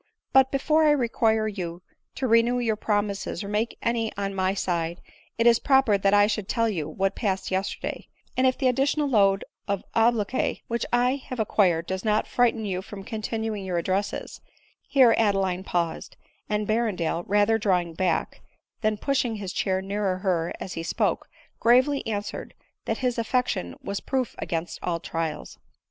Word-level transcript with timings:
"But 0.33 0.51
before 0.51 0.85
I 0.85 0.89
require 0.89 1.47
you 1.47 1.83
to 2.15 2.25
renew 2.25 2.57
your 2.57 2.75
promises, 2.75 3.43
or 3.43 3.47
make 3.47 3.77
any 3.83 4.11
on 4.17 4.33
my 4.33 4.55
side, 4.55 4.99
it 5.37 5.45
is 5.45 5.59
proper 5.59 5.95
that 5.95 6.11
I 6.11 6.25
should 6.25 6.49
tell 6.49 6.67
you 6.67 6.89
what 6.89 7.15
passed 7.15 7.51
yesterday; 7.51 8.07
and 8.35 8.47
if 8.47 8.57
the 8.57 8.67
additional 8.67 9.07
kfiad 9.09 9.41
of 9.67 9.83
ob 9.95 10.15
loquy 10.15 10.63
which 10.67 10.87
I 10.91 11.17
have 11.27 11.39
acquired 11.39 11.85
does 11.85 12.03
not 12.03 12.25
frighten 12.25 12.65
you 12.65 12.81
from 12.81 13.03
continuing 13.03 13.63
your 13.63 13.77
addresses 13.77 14.41
—"here 14.87 15.13
Adeline 15.19 15.63
paused; 15.63 16.17
and 16.49 16.67
Berrendale, 16.67 17.23
rather 17.27 17.59
drawing 17.59 17.93
back, 17.93 18.41
than 18.81 18.97
pushing 18.97 19.35
his 19.35 19.53
chair 19.53 19.83
nearer 19.83 20.17
her 20.17 20.51
as 20.59 20.73
he 20.73 20.81
spoke, 20.81 21.29
gravely 21.59 22.03
answered, 22.07 22.55
that 22.85 22.97
his 23.05 23.19
affec 23.19 23.49
tion 23.49 23.75
was 23.83 23.99
proof 23.99 24.33
against 24.39 24.79
all 24.81 24.99
trials. 24.99 25.59